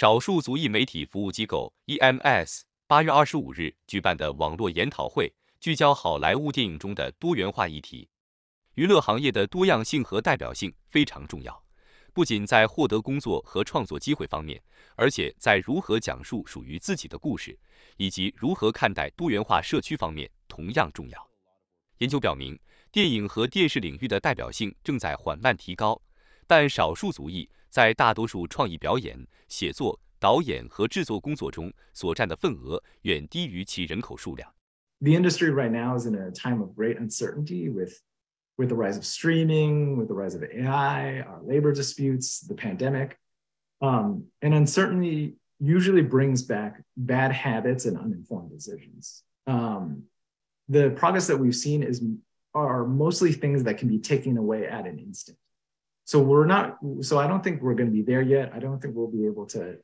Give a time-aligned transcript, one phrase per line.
[0.00, 8.08] 少数族裔媒体服务机构 EMS 八月二十五日举办的网络研讨会，聚焦好莱坞电影中的多元化议题。
[8.76, 11.64] 娱乐行业的多样性和代表性非常重要，
[12.12, 14.62] 不仅在获得工作和创作机会方面，
[14.94, 17.58] 而且在如何讲述属于自己的故事，
[17.96, 21.30] 以及如何看待多元化社区方面同样重要。
[21.96, 22.56] 研究表明，
[22.92, 26.00] 电影和电视领域的代表性正在缓慢提高，
[26.46, 34.53] 但少数族裔在大多数创意表演、写作、导演和制作工作中所占的份额远低于其人口数量。
[35.01, 37.99] The industry right now is in a time of great uncertainty with
[38.57, 43.17] with the rise of streaming, with the rise of AI, our labor disputes, the pandemic.
[43.81, 49.23] Um, and uncertainty usually brings back bad habits and uninformed decisions.
[49.47, 50.03] Um,
[50.69, 52.01] the progress that we've seen is
[52.53, 55.37] are mostly things that can be taken away at an instant.
[56.08, 56.78] So we're not.
[57.02, 58.50] So I don't think we're going to be there yet.
[58.54, 59.78] I don't think we'll be able to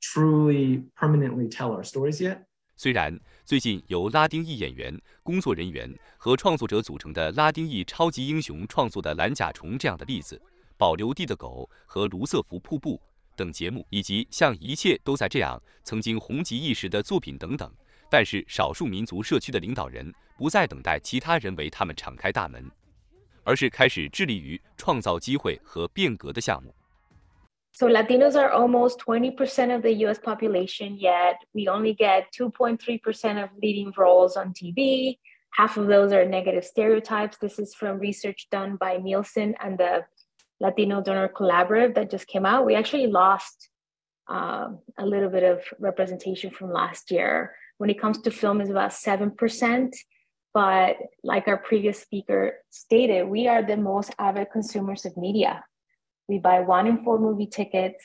[0.00, 2.38] truly permanently tell our stories yet.
[2.74, 5.88] 虽然最近由拉丁裔演员、工作人员
[6.18, 10.34] 和创作者组成的拉丁裔超级英雄创作的《蓝甲虫》这样的例子，
[10.76, 12.96] 《保留地的狗》和《卢瑟福瀑布》
[13.36, 17.72] 等节目，以及像《一切都在这样》曾经红极一时的作品等等，
[18.10, 22.68] 但是少数民族社区的领导人不再等待其他人为他们敞开大门，
[23.43, 26.73] 而是开始致力于创造机会和变革的项目。
[27.71, 33.93] So Latinos are almost 20% of the US population, yet we only get 2.3% of leading
[33.95, 35.19] roles on TV.
[35.51, 37.37] Half of those are negative stereotypes.
[37.37, 40.05] This is from research done by Nielsen and the
[40.59, 42.65] Latino Donor Collaborative that just came out.
[42.65, 43.69] We actually lost
[44.27, 47.55] um, a little bit of representation from last year.
[47.77, 49.93] When it comes to film, it's about 7%.
[50.53, 55.63] But like our previous speaker stated, we are the most avid consumers of media.
[56.27, 58.03] We buy one in four movie tickets.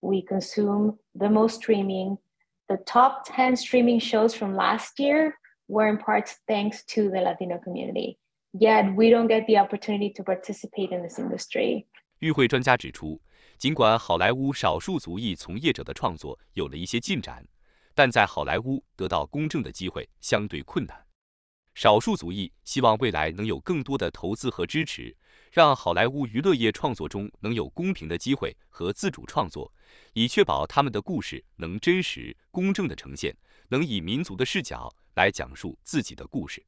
[0.00, 2.18] We consume the most streaming.
[2.68, 5.34] The top 10 streaming shows from last year
[5.68, 8.18] were in parts thanks to the Latino community.
[8.52, 11.86] Yet we don't get the opportunity to participate in this industry.
[12.20, 13.20] 与会专家指出，
[13.58, 17.46] 尽管好莱坞少数族裔从业者的创作有了一些进展，
[17.94, 21.04] 但在好莱坞得到公正的机会相对困难。
[21.77, 25.15] 少数族裔希望未来能有更多的投资和支持，
[25.51, 29.71] 让好莱坞娱乐业创作中能有公平的机会和自主创作，
[30.13, 33.37] 以确保他们的故事能真实、公正的呈现，
[33.67, 36.65] 能以民族的视角来讲述自己的故事。